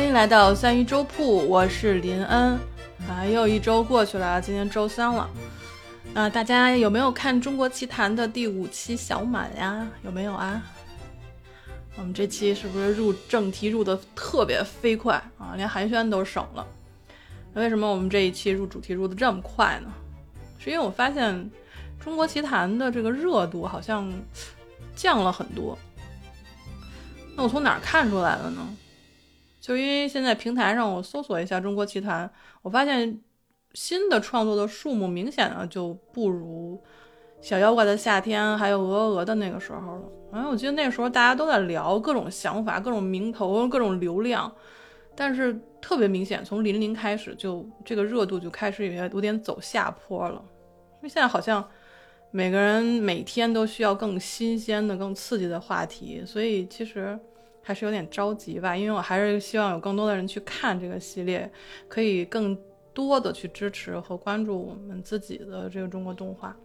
[0.00, 2.58] 欢迎来到三鱼粥铺，我是林恩。
[3.06, 5.28] 啊，又一周过去了，今天周三了。
[6.14, 9.86] 啊，大家有没有看《中国奇谭》的第五期小满呀？
[10.02, 10.62] 有没有啊？
[11.96, 15.52] 我们这期是不是入正题入的特别飞快啊？
[15.54, 16.66] 连寒暄都省了。
[17.52, 19.92] 为什么我们这一期入主题入的这么快呢？
[20.58, 21.34] 是因为我发现
[22.02, 24.10] 《中国奇谭》的这个热度好像
[24.96, 25.78] 降了很多。
[27.36, 28.66] 那我从哪儿看出来的呢？
[29.60, 32.26] 就因为现在平台上我搜索一下《中国奇谭》，
[32.62, 33.20] 我发现
[33.74, 36.80] 新的创作的数目明显的就不如
[37.46, 40.02] 《小妖怪的夏天》还有《鹅鹅鹅》的那个时候了。
[40.32, 44.50] 哎，我记得那时候大家都在聊各种想法、各种名头、各种流量，
[45.14, 50.42] 但是特别明显，从零零开始就这个热度就开始有有点走下坡了。
[50.96, 51.62] 因为现在好像
[52.30, 57.18] 每个人每天都需要更新鲜的、更刺激的话题，所以其实。
[57.62, 61.50] 还是有点着急吧，因为我还是希望有更多的人去看这个系列，
[61.88, 62.56] 可以更
[62.92, 66.56] 多的去支持和关注我们自己的这个中国动画。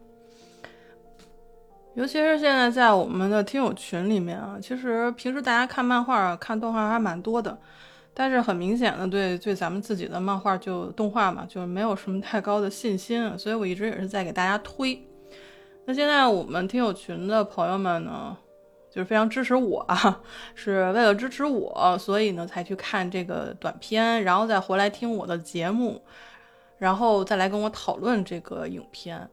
[1.94, 7.56] 尤其是现在在我们的听友群里面啊，其实平时大家看漫画、看动画还蛮多的，
[8.12, 15.00] 但是很明显的对对咱们自己的漫画就动画嘛，就没有什么太高的信心，所以我一直也是在给大家推。
[15.86, 18.36] 那现在我们听友群的朋友们呢？
[18.96, 20.22] 就是非常支持我啊，
[20.54, 26.02] 是为了支持我，所以呢才去看这个短片，然后再回来听我的节目，
[26.78, 29.28] 然后再来跟我讨论这个影片。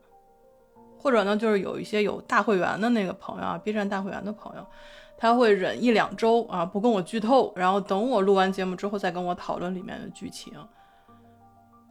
[0.97, 4.67] 或者呢，就是有一些有大会员的那个朋友啊，B 站大会员的朋友，
[5.17, 10.53] 他会忍一两周啊，不跟我剧透，然后等我录完节目之后再跟我讨论里面的剧情。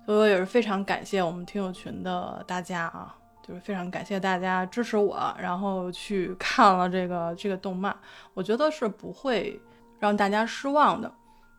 [0.04, 3.16] 所以也是非常感谢我们听友群的大家啊。
[3.42, 7.94] 就是非常感谢大家支持我，然后去看了这个这个动漫，
[8.34, 9.60] 我觉得是不会
[9.98, 11.12] 让大家失望的。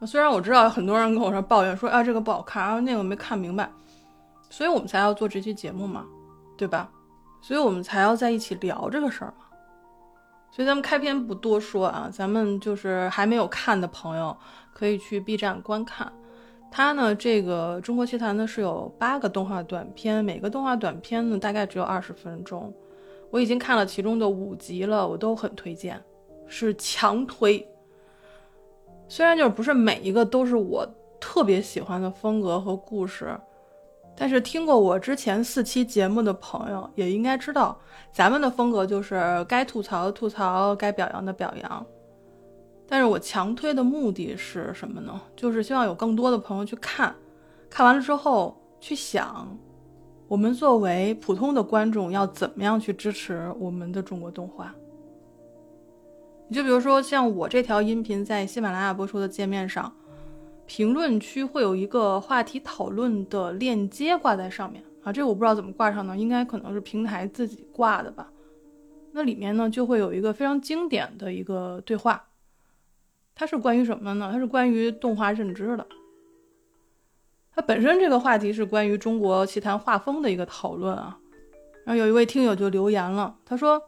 [0.06, 3.70] 虽然我知道很多人跟我说抱怨说啊这个不好看啊那个没看明白，
[4.50, 6.06] 所以我们才要做这期节目嘛，
[6.58, 6.90] 对吧？
[7.42, 9.46] 所以我们才要在一起聊这个事儿嘛。
[10.52, 14.36] 所以咱们开篇不多说啊，咱们就是还没有看的朋友
[14.74, 16.12] 可以去 B 站观看。
[16.76, 22.74] 它呢，这个《中国奇谭》呢是有八个动画短片，每个动画短片呢大概只有二十分钟。
[23.30, 26.04] 我已经看了其中的五集了，我都很推荐，
[26.48, 27.64] 是强推。
[29.08, 30.84] 虽然就是不是每一个都是我
[31.20, 33.40] 特别喜欢的风格和故事，
[34.16, 37.80] 但是听过我之前四期节目的朋友也应该知道，
[38.12, 41.86] 咱们的风格就是该吐槽的吐槽，该表扬的表扬。
[42.88, 45.20] 但是我强推的目的是什么呢？
[45.36, 47.16] 就是希望有更多的朋友去看，
[47.70, 49.58] 看完了之后去想，
[50.28, 54.74] 我们作为普通的观众要怎么样去支持我们的中国动画。
[56.50, 59.92] 你就比如说像我这条音频在喜马拉雅播出的界面上，
[60.66, 68.30] 评论区会有一个话题讨论的链接挂在上面啊，这个我不知道怎么挂上呢，应该可能是平台自己挂的吧。
[69.14, 72.22] 那里面呢就会有一个非常经典的一个对话。
[73.36, 74.30] 它是关于什么呢？
[74.32, 75.86] 它是关于动画认知的。
[77.56, 81.18] 它本身这个话题是关于中国奇谭画风的一个讨论啊。
[81.86, 83.82] 然后有一位听友就留言了，他说：“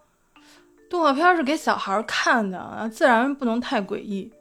[0.89, 4.31] 动画片是给小孩看的啊，自然不能太诡异。”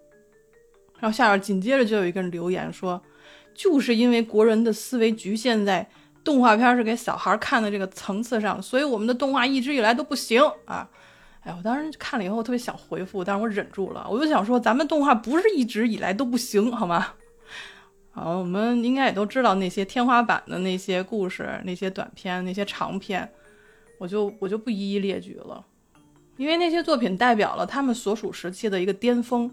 [0.99, 3.01] 然后下边紧接着就有一个人留言说
[3.55, 5.89] ：“就是因为国人的思维局限在
[6.25, 10.89] 动画片是给小孩看的这个层次上，所以我们的动画一直以来都不行啊。”
[11.45, 14.07] 哎，我当时看了以后，特别想回复，但是我忍住了。
[14.11, 17.13] 我就想说，咱们动画不是一直以来都不行，好吗？
[18.13, 23.31] 好，我们应该也都知道那些天花板的那些故事、那些短片、那些长片，
[23.99, 25.63] 我就我就不一一列举了，
[26.39, 29.51] 因为那些作品代表了他们所属时期的一个巅峰，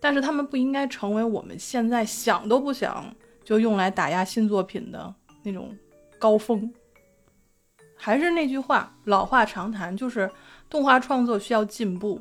[0.00, 3.12] 但是他们不应该成为我们现在想都不想
[3.42, 5.12] 就用来打压新作品的
[5.42, 5.76] 那种
[6.20, 6.72] 高峰。
[7.96, 10.30] 还是那句话，老话常谈，就是。
[10.70, 12.20] 动画创作需要进步，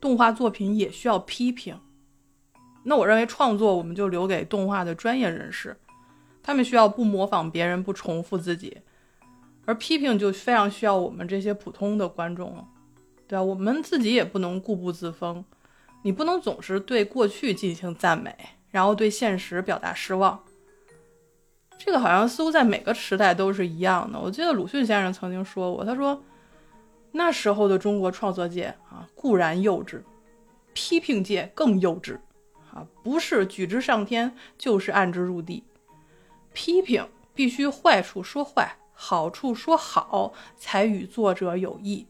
[0.00, 1.78] 动画作品也需要批评。
[2.82, 5.76] 那我认为创作我们就留给动画的专业人士，
[6.42, 8.78] 他们需要不模仿别人，不重复自己。
[9.64, 12.66] 而批评就非常需要我们这些普通的观众了，
[13.26, 13.42] 对吧？
[13.42, 15.42] 我们自己也不能固步自封，
[16.02, 18.36] 你不能总是对过去进行赞美，
[18.70, 20.38] 然后对现实表达失望。
[21.78, 24.20] 这个好像似乎在每个时代都是一样的。
[24.20, 26.22] 我记得鲁迅先生曾经说过，他说。
[27.16, 30.02] 那时候的中国创作界啊，固然幼稚，
[30.72, 32.18] 批评界更幼稚，
[32.72, 35.62] 啊，不是举之上天，就是按之入地。
[36.52, 42.04] 批评必须坏处说坏，好处说好，才与作者有益。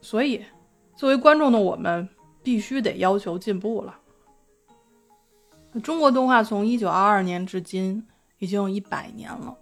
[0.00, 0.42] 所以，
[0.96, 2.08] 作为观众的我们，
[2.42, 4.00] 必须得要求进步了。
[5.82, 8.06] 中国动画从一九二二年至今
[8.38, 9.54] 已经有一百年了。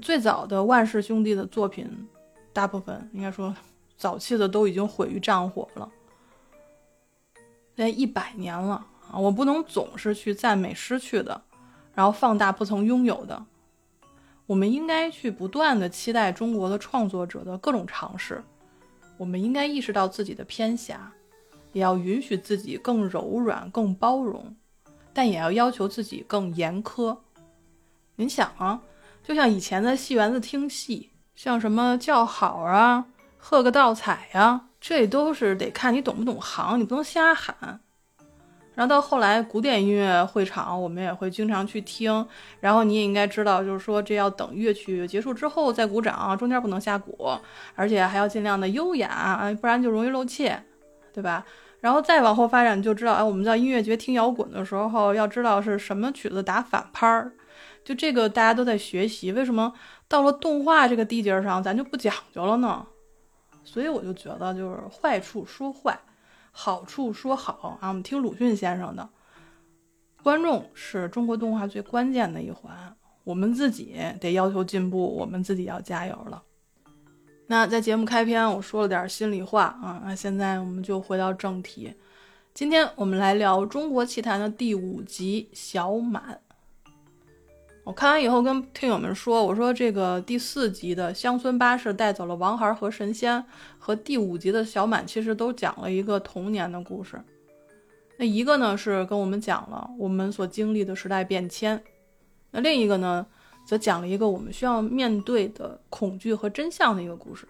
[0.00, 2.08] 最早的万氏兄弟的作品，
[2.52, 3.54] 大部分应该说
[3.96, 5.90] 早期的都已经毁于战火了。
[7.76, 11.40] 现在一百年了啊，我不能总是去赞美失去的，
[11.94, 13.46] 然后放大不曾拥有的。
[14.46, 18.42] 我们应该去不断的期待中国的创作者的各种尝试。
[19.16, 21.12] 我们应该意识到自己的偏狭，
[21.72, 24.56] 也要允许自己更柔软、更包容，
[25.12, 27.16] 但也要要求自己更严苛。
[28.16, 28.80] 您想啊，
[29.22, 33.04] 就像以前的戏园子听戏，像什么叫好啊、
[33.36, 37.78] 喝个倒彩呀，这都是得看你懂不懂行，你不能瞎喊。
[38.74, 42.26] 然后到后来，古典音乐会场我们也会经常去听。
[42.58, 47.30] 然后你也应该知道，就是说这要等乐曲结束之后再鼓掌，中间不能瞎鼓，
[47.76, 50.60] 而且还要尽量的优雅，不然就容易露怯，
[51.14, 51.44] 对吧？
[51.78, 57.30] 然后再往后发展，就知道，哎，我们在音乐节听摇滚的时候，要知道是什么曲子打反拍儿，
[57.84, 59.30] 就这个大家都在学习。
[59.30, 59.72] 为什么
[60.08, 62.86] 到了动画这个地界上，咱就不讲究了呢？
[63.62, 66.00] 所以我就觉得，就是坏处说坏。
[66.50, 69.08] 好处说好啊，我们听鲁迅先生的。
[70.22, 76.42] 观众是中国动画最关键的一环，我们自己得要求进步，我们自己要加油了。
[77.46, 81.94] 那在节目开篇我说了点心里话啊，那现在我们就回到正题，
[82.52, 86.40] 今天我们来聊《中国奇谭》的第五集《小满》。
[87.88, 93.42] 我看完以后跟听友们说，我说这个第四集的乡村巴士带走了王孩和神仙，
[93.78, 97.18] 和第五集的小满其实都讲了一个童年的故事。
[98.18, 101.82] 那一个呢是跟我们讲了我们所经历的时代变迁，
[102.50, 103.26] 那另一个呢
[103.64, 107.48] 则讲了一个我们需要面对的恐惧和真相的一个故事。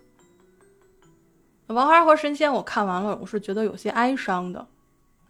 [1.66, 4.64] 王孩和神仙我看完了，我是觉得有些哀伤的，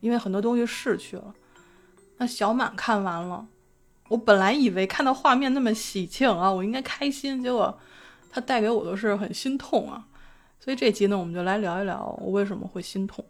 [0.01, 1.35] 因为很多东西逝去了。
[2.19, 3.47] 那小满看完了。
[4.09, 7.79] 我本来以为看到画面那么喜庆啊，我应该开心，结果
[8.31, 10.07] 它带给我的是很心痛啊。
[10.59, 13.25] 所以这集呢，我们就来聊一聊我为什么会心痛。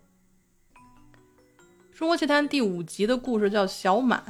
[1.99, 4.23] 《中国奇谭》第五集的故事叫《小满》，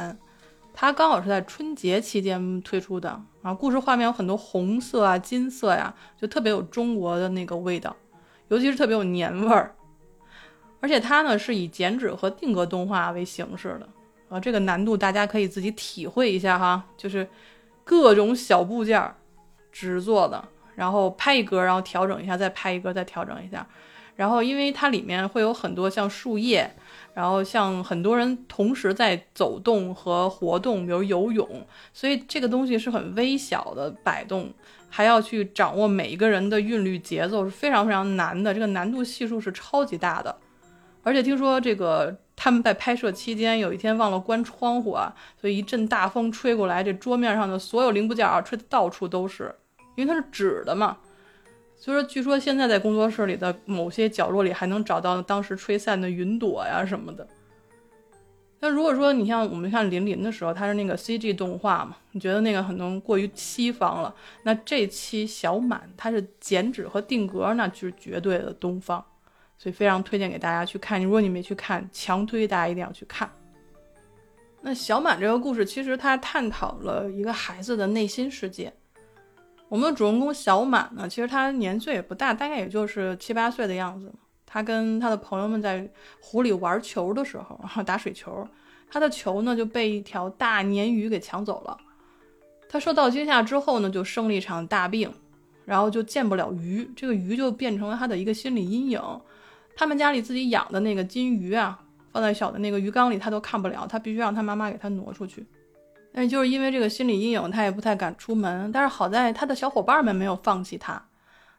[0.72, 3.52] 它刚好是在春节期间推出的啊。
[3.52, 7.94] 故事画面有很多红色啊、金色呀，就特别有中国的那个味道，
[8.48, 9.74] 尤其是特别有年味儿。
[10.80, 13.88] 而且它呢是以剪纸和定格动画为形式的。
[14.28, 17.26] 啊，这个难度大家可以自己体会一下哈，就是
[17.82, 19.02] 各种小部件
[19.72, 23.66] 纸做的，然后拍一格，然后调整一下，再拍一格，再调整一下。
[24.16, 26.70] 然后因为它里面会有很多像树叶，
[27.14, 34.52] 然后像很多人同时在走动和活动，比如游泳，所以这个东西是很微小的摆动，
[34.90, 38.52] 还要去掌握每一个人的韵律节奏，是非常非常难的。
[38.52, 40.36] 这个难度系数是超级大的，
[41.02, 42.14] 而且听说这个。
[42.40, 49.52] 他们在拍摄期间，有一天忘了关窗户啊，所以一阵大风吹过来，这桌面上的所有零部件啊，吹得到处都是，
[49.96, 50.96] 因为它是纸的嘛。
[51.76, 57.26] 所以说，据说现在在工作室里的某些角落里，还能找到当时吹散的云朵呀什么的。
[58.60, 64.14] 那如果说你像我们看林林的时候，它是那个 CG 动画嘛，你觉得那个可能过于西方了？
[64.44, 69.04] 那这期小满它是剪纸和定格，那就是绝对的东方。
[69.58, 71.02] 所以非常推荐给大家去看。
[71.02, 73.30] 如果你没去看，强推大家一定要去看。
[74.60, 78.72] 那小满这个故事，其实它探讨了一个孩子的内心世界。
[79.68, 84.10] 我们的主人公小满呢，其实他年岁也不大，大概也就是七八岁的样子。
[84.46, 85.86] 他跟他的朋友们在
[86.20, 88.48] 湖里玩球的时候，打水球，
[88.90, 91.76] 他的球呢就被一条大鲶鱼给抢走了。
[92.68, 95.12] 他受到惊吓之后呢，就生了一场大病，
[95.66, 99.00] 然后就见不了鱼，这个鱼就变成了他的一个心理阴影。
[99.78, 101.78] 他们家里自己养的那个金鱼啊，
[102.10, 105.46] 放在小的那个鱼缸里，他都看不了，他必须让他妈妈给他挪出去。
[106.12, 108.72] 但就是因为这个心理阴影，他也不太敢出门。
[108.72, 111.00] 但是好在他的小伙伴们没有放弃他，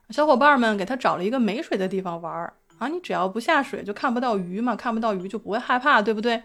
[0.10, 6.44] 小伙伴们给他找了一个没水的地方玩儿啊，你只要不下水就看不到鱼嘛，看不到鱼就不会害怕，对不对？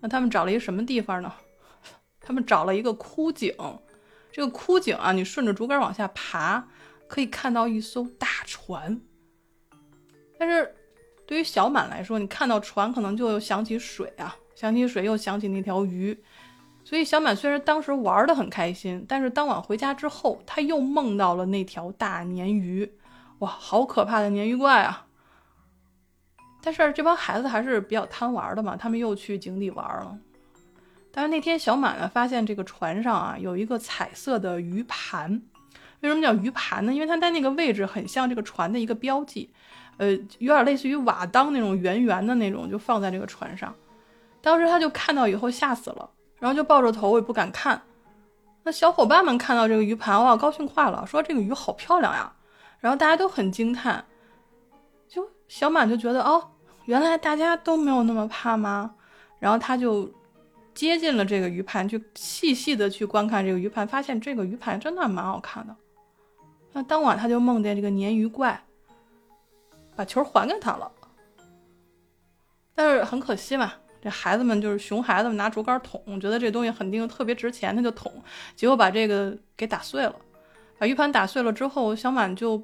[0.00, 1.30] 那他们找了一个什么地方呢？
[2.18, 3.54] 他们找了一个枯井，
[4.32, 6.66] 这个枯井啊，你顺着竹竿往下爬，
[7.06, 8.98] 可以看到一艘大船，
[10.38, 10.74] 但是。
[11.26, 16.18] 对于小满来说，你看到船可能就想起水啊，想起水又想起那条鱼，
[16.84, 22.92] 所以小满虽然当时玩的很开心，但是当晚回家之后，他又梦到了那条大鲶鱼，
[23.38, 25.06] 哇，好可怕的鲶鱼怪啊！
[26.62, 30.18] 但是这帮孩子还是比较贪玩的嘛，他们又去井底玩了。
[31.10, 35.42] 但是那天小满呢，发现这个船上啊有一个彩色的鱼盘，
[36.00, 36.92] 为什么叫鱼盘呢？
[36.92, 39.50] 因为它在那个位置很像这个船的一个标记。
[39.96, 43.74] 呃，有点类似于瓦当那种圆圆的那种，就放在这个船上。
[44.40, 47.80] 当时他就看到以后吓死了，然后就抱着头，我也不敢看。
[48.62, 52.32] 那小伙伴们看到这个鱼盘，哇，高兴坏了，说这个鱼好漂亮呀。
[52.80, 54.04] 然后大家都很惊叹，
[55.08, 56.50] 就小满就觉得哦，
[56.84, 58.94] 原来大家都没有那么怕吗？
[59.38, 60.10] 然后他就
[60.74, 65.74] 接近了这个鱼盘，去细细的去观看这个鱼盘，发现这个鱼盘真的蛮好看的。
[66.72, 68.62] 那当晚他就梦见这个鲶鱼怪
[69.96, 70.90] 把球还给他了，
[72.74, 73.72] 但是很可惜嘛，
[74.02, 78.12] 这孩子们就是熊孩子们拿竹竿捅，觉得这东西肯定特别值钱，他就捅，
[78.56, 80.16] 结果把这个给打碎了。
[80.76, 82.60] 把鱼盘打碎了之后，小满就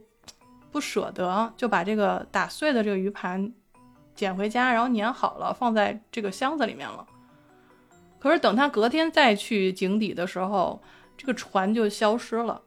[0.72, 3.52] 不舍得，就把这个打碎的这个鱼盘
[4.14, 7.06] 捡回家，然后粘好了，放在这个箱子里面了。
[8.18, 10.82] 可是等他隔天再去井底的时候，
[11.16, 12.60] 这个船就消失了。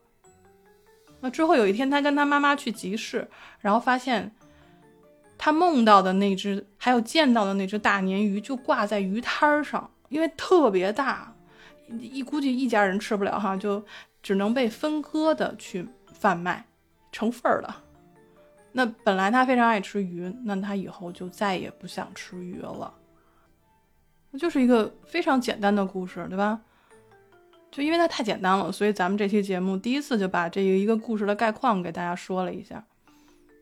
[1.20, 3.30] 那之后有一天，他跟他妈妈去集市，
[3.60, 4.34] 然后发现
[5.38, 11.36] 他梦到的那只，还有见到的那只大鲶鱼就挂在鱼摊上，因为特别大，
[11.88, 13.84] 一估计一家人吃不了哈，就
[14.22, 16.66] 只能被分割的去贩卖
[17.12, 17.84] 成份儿了。
[18.72, 22.94] 那本来他非常爱吃鱼，那他以后就再也不想吃鱼了。
[24.40, 26.62] 就是一个非常简单的故事，对吧？
[27.70, 32.86] 就因为它太简单了，所以咱们这期节目第一次就把这一个故事的概况给大家说了一下。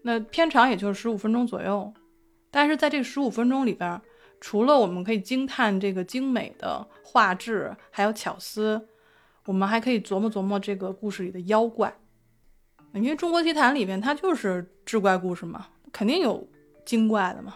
[0.04, 1.94] 那片长也就是十五分钟左右，
[2.50, 4.02] 但是在这十五分钟里边，
[4.40, 8.88] 除了我们可以惊叹这个精美的画质还有巧思，
[9.46, 11.94] 我们还可以琢磨琢磨这个故事里的妖怪。
[12.94, 16.46] 因为中国奇谭里边它就是志怪故事嘛，肯定有
[16.86, 17.56] 精怪的嘛。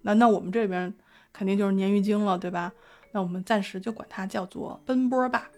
[0.00, 0.92] 那那我们这边
[1.32, 2.72] 肯定就是鲶鱼精了，对吧？
[3.12, 5.48] 那我们暂时就管它叫做奔波霸。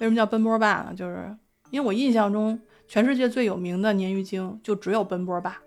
[0.00, 0.92] 为什么叫奔波霸呢？
[0.94, 1.34] 就是
[1.70, 2.60] 因为我印象中，
[2.94, 5.60] 全世界最有名的鲶鱼精就只有奔波霸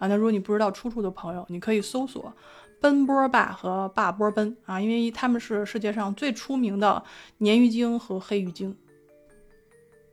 [0.00, 0.08] 啊。
[0.08, 2.32] 那如果你不知道出处的朋友，你可以搜索
[2.80, 7.04] 奔波霸和霸波奔啊，因为他们是世界上最出名的
[7.38, 8.76] 鲶鱼精和黑鱼精。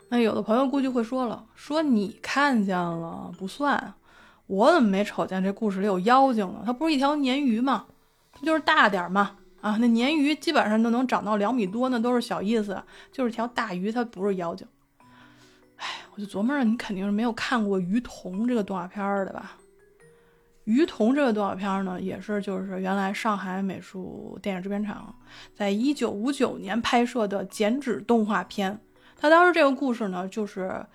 [0.10, 3.96] 那有的朋友估计会说了，说你看见了不算，
[4.46, 6.62] 我怎么没瞅见这故事里有妖精呢？
[6.64, 7.88] 它不是一条鲶鱼吗？
[8.32, 9.36] 它就是大点嘛。
[9.62, 14.68] 啊，那鲶鱼基本上都能长到两米多，那都是小意思，就是条大鱼，它不是妖精。
[15.80, 19.58] 哎，我就琢磨着，你肯定是没有看过《鱼童》这个动画片的吧？
[20.66, 25.16] 《鱼童》这个动画片呢，也是就是原来上海美术电影制片厂
[25.56, 28.80] 在一九五九年拍摄的剪纸动画片。
[29.18, 30.86] 它当时这个故事呢，就是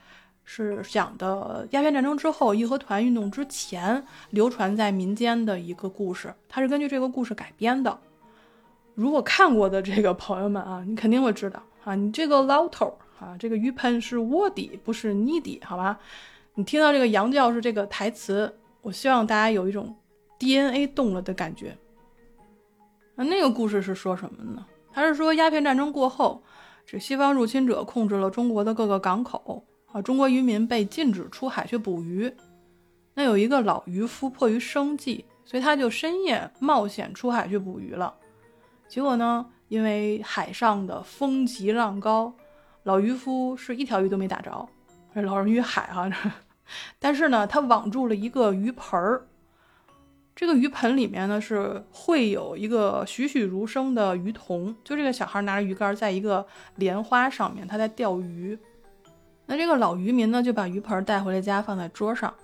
[0.45, 7.99] 是讲的鸦片战争之后义和团运动之前流传在民间的一个故事，它是根据这个故事改编的。
[8.95, 15.99] 如果看过的这个朋友们啊，你肯定会知道啊，你这个老头儿啊，这个鱼盆是卧底，不是泥底，好吧？
[16.54, 18.52] 你听到这个杨教授这个台词，
[18.83, 19.97] 我希望大家有一种
[20.38, 21.76] DNA 动了的感觉。
[23.14, 24.64] 那那个故事是说什么呢？
[24.92, 26.42] 他是说鸦片战争过后，
[26.87, 32.33] 这西方入侵者控制了中国的各个港口啊，中国渔民被禁止出海去捕鱼。
[33.14, 38.14] 那有一个老渔夫迫于生计，所以他就深夜冒险出海去捕鱼了。
[38.88, 39.47] 结果呢？
[39.68, 42.33] 因为海上的风急浪高，
[42.85, 44.69] 老渔夫是一条鱼都没打着。
[45.14, 46.11] 这老人与海哈，
[46.99, 49.26] 但是呢，他网住了一个鱼盆儿。
[50.37, 54.75] 这个鱼盆里面呢，是会有一个栩栩如生的鱼童。
[54.85, 58.59] 就这个小孩拿着鱼竿，在一个莲花上面，他在钓鱼。
[59.47, 62.35] 那这个老渔民呢，就把鱼盆带回了家，放在桌上。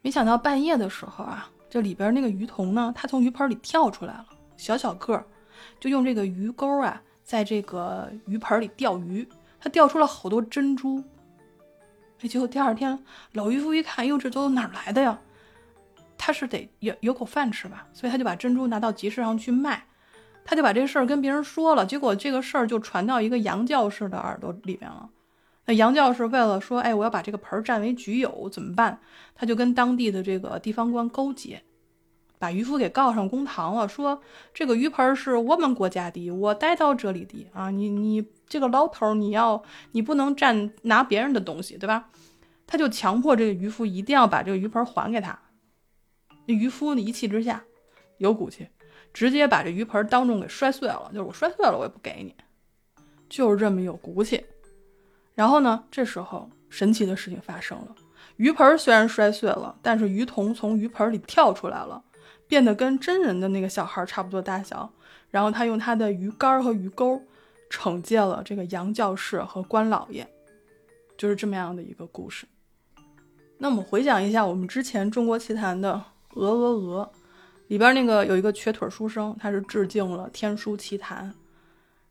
[0.00, 5.26] 没想到半夜的时候啊，这里边那个鱼童呢，他从鱼盆里跳出来了，小小个儿。
[5.80, 9.26] 就用这个鱼钩啊，在这个鱼盆里钓鱼，
[9.66, 11.02] 他钓出了好多珍珠。
[12.20, 12.96] 哎，结果第二天
[13.32, 15.18] 老渔夫一看，哟，这都哪儿来的呀？
[16.16, 19.84] 他是得有有口饭吃吧，所以他就把珍珠拿到集市上去卖。
[20.44, 25.10] 他就把这事儿跟别人说了，结果这个事儿就传到一个杨教士的耳朵里面了。
[25.64, 29.00] 那杨教士为了说，哎，我要把这个盆占为己有，怎么办？
[29.34, 31.60] 他就跟当地的这个地方官勾结。
[32.38, 34.20] 把渔夫给告上公堂了，说
[34.52, 37.70] 这个鱼盆是我们国家的，我带到这里的啊！
[37.70, 39.62] 你你这个老头，你要
[39.92, 42.10] 你不能占拿别人的东西，对吧？
[42.66, 45.38] 他就强迫这个渔夫一定要把这个鱼盆还给他。
[46.46, 47.64] 那渔夫，一气之下
[48.18, 48.68] 有骨气，
[49.14, 52.34] 直接把这鱼盆当众给摔碎了，就是我摔碎了我也不给你，
[53.28, 54.44] 就是这么有骨气。
[55.34, 57.94] 然后呢，这时候神奇的事情发生了，
[58.36, 62.02] 鱼盆虽然摔碎了，但是鱼童从鱼盆里跳出来了。
[62.48, 64.90] 变得跟真人的那个小孩差不多大小，
[65.30, 67.20] 然后他用他的鱼竿和鱼钩
[67.70, 70.26] 惩戒了这个杨教士和关老爷，
[71.16, 72.46] 就是这么样的一个故事。
[73.58, 75.94] 那我们回想一下我们之前中国奇谭的
[76.40, 77.10] 《鹅鹅鹅》，
[77.68, 81.28] 里边那个有一个瘸腿书生，他是致敬了《天书奇谭》。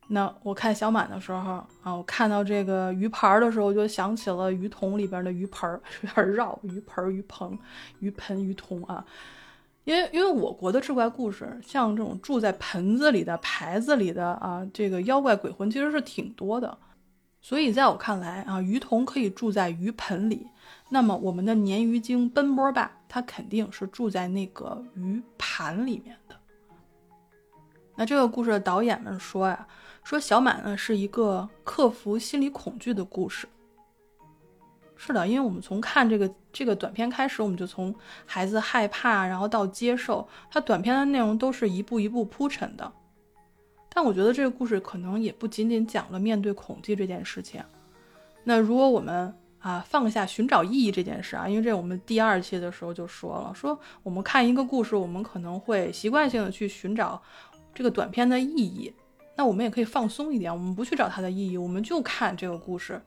[0.07, 7.59] 那我看小满的时候啊，我看到这个鱼盘的时候，就想起了鱼桶里边的鱼盆儿， 有点绕，鱼盆、鱼盆、
[7.99, 9.05] 鱼盆、鱼桶啊。
[9.85, 16.77] 因为因为我国的志怪故事，像这种住在盆子里的、牌子里的啊，这个妖怪鬼魂其实是挺多的。
[17.39, 20.47] 所以在我看来啊，鱼童可以住在鱼盆里，
[20.89, 26.35] 那么我们的鲶鱼精奔波霸，它肯定是住在那个鱼盘里面的。
[27.95, 29.67] 那这个故事的导演们说呀，
[30.03, 33.47] 说小满呢是一个克服心理恐惧的故事。
[34.97, 37.93] 是的，因为我们从看这个这个短片开始，我们就从
[38.25, 42.91] 孩子害怕，然后到接受，它短片的内容都是一步一步铺陈的。
[43.89, 47.63] 但我觉得这个故事可能也不仅仅讲了面对恐惧这件事情。
[48.43, 57.21] 那如果我们啊放下寻找意义这件事啊，因为这我们第二期的时候就说了，说我们看一个故事，我们可能会习惯性的去寻找
[57.73, 58.93] 这个短片的意义。
[59.35, 63.01] 那我们也可以放松一点，我们不去找它的意义，我们就看这个故事。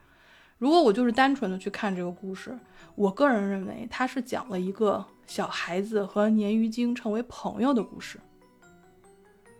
[0.58, 2.58] 如果我就是单纯的去看这个故事，
[2.96, 8.18] 我个人认为它是讲了一个小孩子和鲶鱼精成为朋友的故事。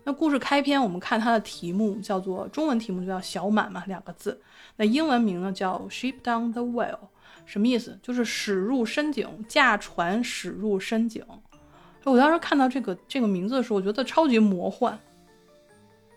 [0.03, 4.41] 那故事开篇，我们看它的题目叫做中文题目就叫小满嘛，两个字。
[4.77, 6.99] 那英文名呢叫 Ship Down the Well，
[7.45, 7.97] 什么意思？
[8.03, 11.25] 就是驶入深井，驾船驶入深井。
[12.05, 14.99] 我当时看到这个这个名字的时候，我觉得超级魔幻。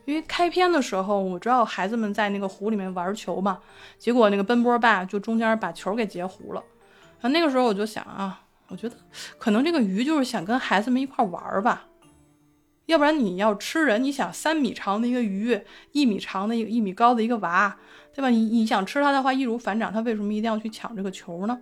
[0.05, 3.59] 因为开篇的时候，我知道孩子们在那个湖里面玩球嘛，
[3.97, 6.63] 结果那个奔波霸就中间把球给截糊了。
[7.21, 8.95] 啊，那个时候我就想啊，我觉得
[9.37, 11.85] 可能这个鱼就是想跟孩子们一块玩吧，
[12.87, 17.77] 要不然你要吃人，你想三米长的一个鱼，一米长的一个一米高的一个娃，
[18.13, 18.29] 对吧？
[18.29, 21.59] 你你想吃它的话，易如反掌，它为什么一定要去抢这个球呢？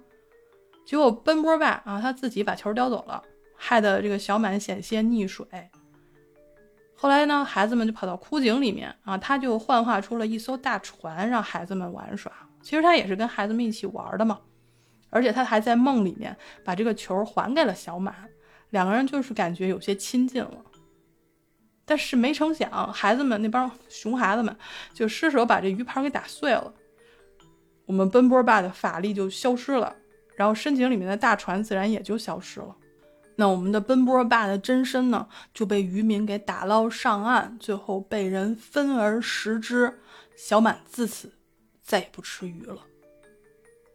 [0.86, 3.22] 结果奔波霸啊，他自己把球叼走了，
[3.56, 5.46] 害得这个小满险些溺水。
[7.02, 12.30] 后来呢，孩子们就跑到枯井里面啊，他就幻化出了一艘大船，让孩子们玩耍。
[12.62, 14.38] 其实他也是跟孩子们一起玩的嘛，
[15.10, 16.36] 而且他还在梦里面
[16.66, 18.14] 把这个球还给了小马，
[18.72, 20.58] 两个人就是感觉有些亲近了。
[21.86, 24.54] 但是没成想，孩子们那帮熊孩子们
[24.94, 26.74] 就失手把这鱼盘给打碎了，
[27.86, 29.96] 我们奔波霸的法力就消失了，
[30.36, 32.76] 然后深井里面的大船自然也就消失了。
[33.40, 39.98] 那我们的奔波霸的真身呢，就被渔民给打捞上岸，最后被人分而食之。
[40.36, 41.32] 小满自此
[41.82, 42.82] 再也不吃鱼了。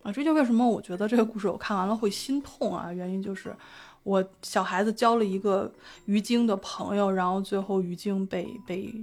[0.02, 2.90] 啊，这就为什么我觉得这个故事我看完了会心痛啊？
[2.90, 3.54] 原因就是
[4.02, 5.70] 我小孩子交了一个
[6.06, 8.94] 鱼精的朋友，然后最后鱼精被被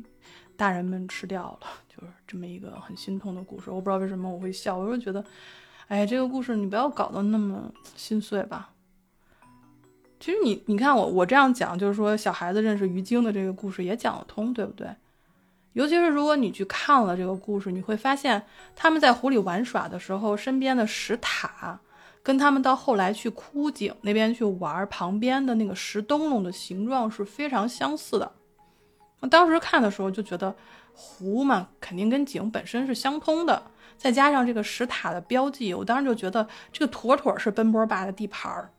[0.58, 3.70] 大人们吃掉了，就是这么一个很心痛的故事。
[3.70, 5.24] 我不知道为什么我会笑，我就觉得，
[5.88, 8.72] 哎，这个故事你不要搞得那么心碎吧。
[10.22, 14.88] 其实你你看我我这样讲，就是说小孩子认识鱼精的这个故事也讲得通，对不对？
[15.74, 21.80] 尤其是如果你去看了这个故事，你会发现他们在湖里玩耍的时候，身边的石塔
[22.22, 28.32] 跟他们到后来去枯井那边去玩旁边的那个石灯笼的形状是非常相似的。
[29.22, 30.56] 我当时看的时候就觉得
[30.94, 33.64] 湖嘛，肯定跟井本身是相通的，
[33.98, 38.70] 再加上这个石塔的标记，我当时就觉得这个妥妥是奔波霸的地盘儿。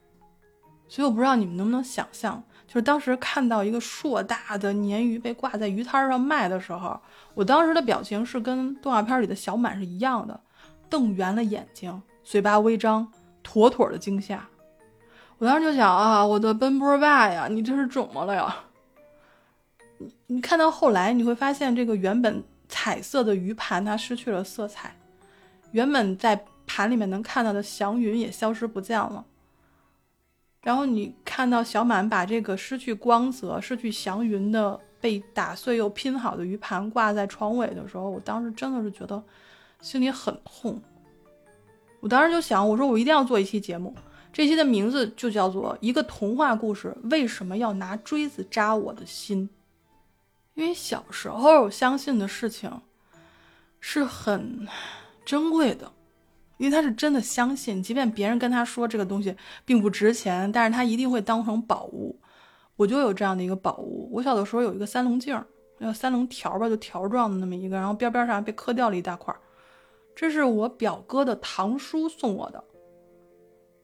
[0.92, 7.00] 所以我不知道你们能不能想象，就是当时看到一个硕大的鲶鱼被挂在鱼摊上卖的时候，
[7.33, 10.38] 我当时的表情是跟动画片里的小满是一样的，
[10.90, 13.11] 瞪圆了眼睛，嘴巴微张，
[13.42, 14.46] 妥妥的惊吓。
[15.38, 18.55] 我当时就想啊，我的奔波霸呀，你这是怎么了呀？
[19.96, 24.94] 你你看到后来，你会发现这个原本彩色的鱼盘它失去了色彩，
[25.70, 29.24] 原本在盘里面能看到的祥云也消失不见了。
[30.62, 39.20] 然后你看到小满把这个失去光泽、失去祥云的被打碎又拼好的鱼盘挂在床尾的时候，我当时真的是觉得
[39.81, 40.81] 心里很痛。
[41.98, 43.92] 我当时就想，我说我一定要做一期节目，
[44.33, 49.48] 这期的名字就叫做《一个童话故事为什么要拿锥子扎我的心》，
[50.55, 52.70] 因为小时候相信的事情
[53.81, 54.68] 是很
[55.25, 55.90] 珍贵的。
[56.62, 62.16] 因为他是真的相信，即便别人跟他说这个东西并不值钱，但是他一定会当成宝物。
[62.77, 64.09] 我就有这样的一个宝物。
[64.12, 65.37] 我小的时候有一个三棱镜，
[65.81, 69.35] 叫三棱条吧，就条状的那么一个，然后边边上被磕掉了一大块。
[70.14, 72.62] 这是我表哥的堂叔送我的，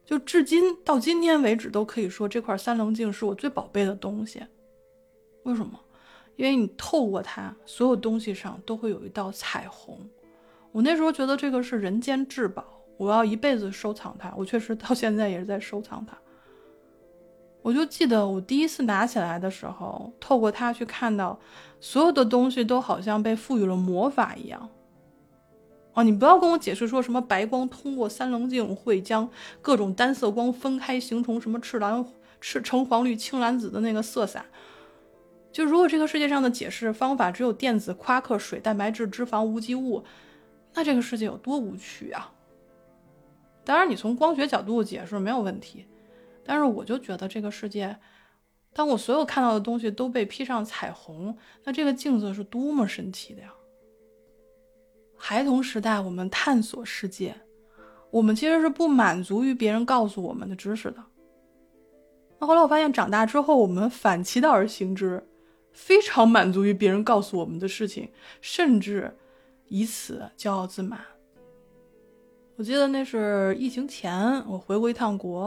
[0.05, 4.41] 就至今到今天为止都可以说这块三棱镜是我最宝贝的东西。
[5.43, 5.77] 为什么？
[6.37, 9.99] 因为你透过它，所有东西上都会有一道彩虹。
[10.71, 12.63] 我那时候觉得这个是人间至宝，
[12.97, 14.33] 我要一辈子收藏它。
[14.37, 16.17] 我确实到现在也是在收藏它。
[17.61, 21.37] 我就记得我第一次拿起来的时候，透过它去看到，
[21.79, 24.69] 所有的东西都好像被赋予了魔法一样。
[25.93, 29.29] 哦，你不要跟我解释说什么白光通过三棱镜会将
[29.61, 32.05] 各种单色光分开，形成什么赤蓝、
[32.39, 34.45] 赤橙黄绿青蓝紫的那个色散。
[35.51, 40.03] 就如果这个世界上的解释方法只有电子、夸克、水、蛋白质、脂肪、无机物，
[40.73, 42.31] 那这个世界有多无趣啊！
[43.65, 45.85] 当然，你从光学角度解释没有问题。
[46.43, 47.95] 但是我就觉得这个世界，
[48.73, 53.53] 当我所有看到的东西都被披上彩虹，那这个镜子是多么神奇的呀！
[55.15, 57.35] 孩童时代，我们探索世界，
[58.09, 61.03] 我们其实是不满足于别人告诉我们的知识的。
[62.39, 65.23] 那后来我发现，长大之后，我们反其道而行之，
[65.73, 68.09] 非常满足于别人告诉我们的事情，
[68.41, 69.15] 甚至
[69.69, 70.99] 以此骄傲自满。
[72.57, 75.45] 我记得那是疫情前，我回过一趟国。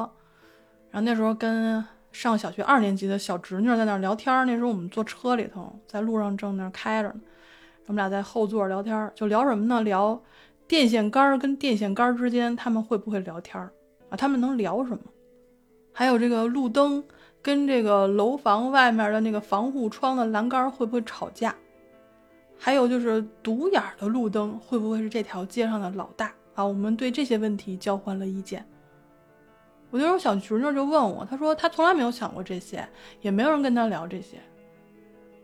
[0.90, 7.20] 然后那时候跟上小学二年级的小侄女在那聊天那时候我们坐车里头，在路上正那开着呢。
[7.87, 9.82] 我们俩在后座聊天就聊什么呢？
[9.82, 10.22] 聊
[10.68, 13.62] 电线杆跟电线杆之间他们会不会聊天
[14.08, 14.16] 啊？
[14.16, 15.02] 他们能聊什么？
[15.92, 17.02] 还有这个路灯
[17.42, 21.54] 跟这个楼房外面的那个防护窗的栏杆会不会吵架？
[22.64, 26.64] 还有就是独眼的路灯会不会是这条街上的老大啊？
[26.64, 28.64] 我们对这些问题交换了意见。
[29.90, 32.88] 我那时候小侄女就问我，她说她从来没有想过这些，
[33.20, 34.38] 也没有人跟她聊这些。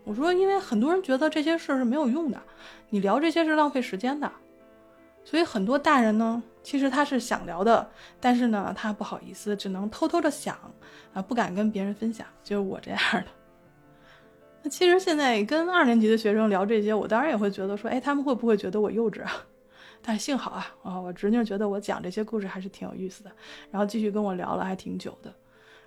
[0.05, 2.41] 我说，因为很多人觉得这些事是没有用的，
[2.89, 4.31] 你聊这些是浪费时间的。
[5.25, 10.57] 所以很多大人呢，其实他是想聊的，但是呢，他不好意思，只能偷偷的想
[11.13, 12.25] 啊，不敢跟别人分享。
[12.45, 13.25] 就是我这样的。
[14.63, 19.31] 那其实现在跟二年级的学生聊这些，我当然也会觉得说，哎，他们会不会觉得我幼稚啊？
[20.03, 23.31] 但幸好啊，啊，我侄女觉得我讲这些故事还是挺有意思的，
[23.71, 25.33] 然后继续跟我聊了还挺久的，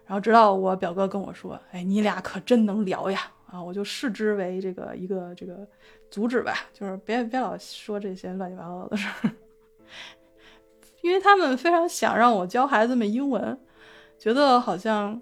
[0.06, 5.68] 然后直到我表哥跟我说：“哎，你俩可真能聊呀！”啊，我就视之为这个一个这个
[6.10, 9.32] 阻止吧，就是别别老说这些乱七八糟的事儿，
[11.02, 13.60] 因为他们非常想让我教孩子们英文，
[14.18, 15.20] 觉得好像。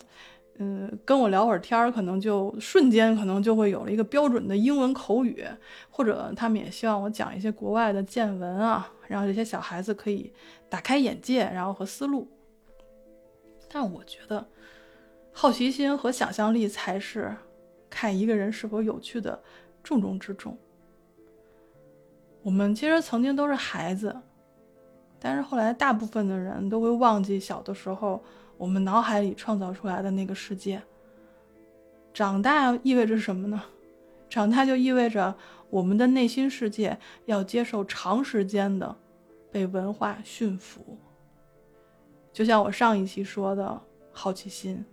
[0.61, 5.45] 嗯，跟我聊会儿天儿，可能就瞬间可能就会有了一个标准的英文口语，
[5.89, 10.33] 或者他们也希望我讲一些国外的见闻啊，让这些小孩子可以
[10.67, 12.27] 打开眼界，然后和思路。
[13.69, 14.45] 但我觉得，
[15.31, 17.33] 好奇心和想象力才是
[17.89, 19.41] 看一个人是否有趣的
[19.81, 20.57] 重中之重。
[22.41, 24.13] 我们其实曾经都是孩子，
[25.19, 28.21] 但是后来大部分的人都会忘记小的时候。
[28.59, 30.79] 我们脑海里创造出来的那个世界。
[32.13, 33.59] 长大意味着什么呢？
[34.29, 35.33] 长大就意味着
[35.69, 36.95] 我们的内心世界
[37.25, 38.95] 要接受长时间的
[39.49, 40.97] 被文化驯服。
[42.33, 44.83] 就像我上一期说的好奇心。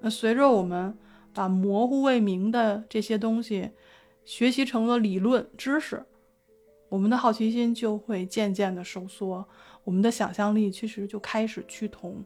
[0.00, 0.96] 那随着我们
[1.32, 3.70] 把模糊未明的这些东西
[4.24, 6.04] 学习成了理论知识，
[6.88, 9.48] 我们的好奇心就会渐渐的收缩。
[9.84, 12.24] 我们的想象力其实就开始趋同，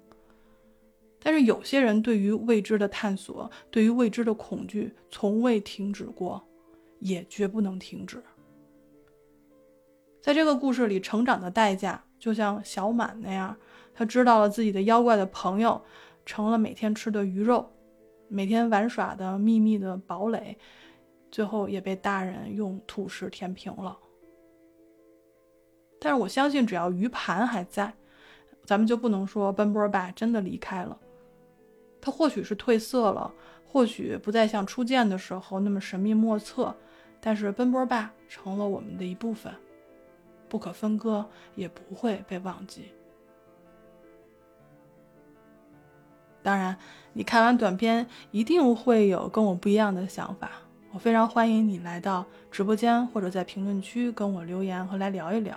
[1.20, 6.42] 但是有些人对于未知的探索，对于未知的恐惧，从未停止过，
[6.98, 8.22] 也绝不能停止。
[10.20, 13.56] 在这个故事里，成长的代价就像小满那样，
[13.94, 15.80] 他知道了自己的妖怪的朋友
[16.26, 17.70] 成了每天吃的鱼肉，
[18.28, 20.58] 每天玩耍的秘密的堡垒，
[21.30, 23.98] 最后也被大人用土石填平了。
[26.04, 27.94] 但是我相信，只要鱼盘还在，
[28.62, 30.98] 咱们就不能说奔波爸真的离开了。
[31.98, 33.32] 他或许是褪色了，
[33.66, 36.76] 或许不再像初见的时候那么神秘莫测，
[37.22, 39.50] 但是奔波爸成了我们的一部分，
[40.46, 42.90] 不可分割，也不会被忘记。
[46.42, 46.76] 当然，
[47.14, 50.50] 你看完短片一定会有跟我不一样的想法，
[50.92, 55.56] 我非常欢迎你来到直播间或者在评论区跟我留言和来聊一聊。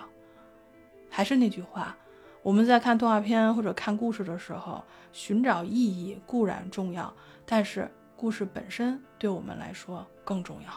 [1.08, 1.96] 还是那句话，
[2.42, 7.12] 我们在看动画片或者看故事的时候，寻找意义固然重要，
[7.44, 10.70] 但是故事本身对我们来说更重要。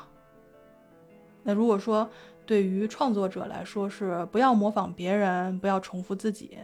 [1.43, 2.09] 那如果说
[2.45, 6.57] 对于创作者来说是不要模仿别人，不要重复自己，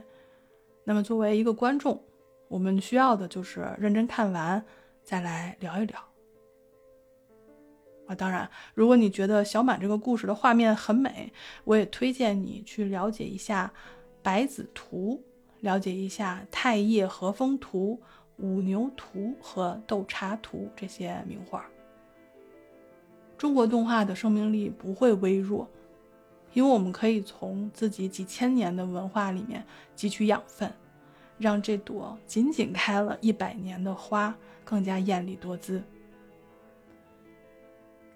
[0.84, 2.02] 那么作为一个观众，
[2.48, 4.64] 我们需要的就是认真看完，
[5.04, 6.00] 再来聊一聊。
[8.08, 11.32] 啊，当然，如果你觉得小满这个故事的画面很美，
[11.66, 13.72] 我也推荐你去了解一下
[14.24, 15.22] 《百子图》，
[15.64, 18.00] 了解一下《太液和风图》
[18.46, 21.66] 《五牛图》和《斗茶图》这些名画。
[23.38, 25.68] 中国动画的生命力不会微弱，
[26.54, 29.64] 因为我们可以从自己几千年的文化里面
[29.98, 30.72] 汲取养分，
[31.38, 35.84] 让这朵仅仅开了一百年的花更加艳丽多姿。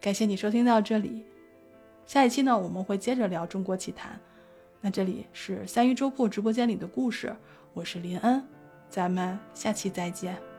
[0.01, 1.23] 感谢你收听到这里，
[2.07, 4.19] 下一期呢我们会接着聊中国奇谭。
[4.81, 7.35] 那这里是三一粥铺直播间里的故事，
[7.75, 8.43] 我是林恩，
[8.89, 10.50] 咱们下期再见。